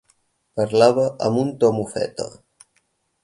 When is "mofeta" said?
1.79-2.29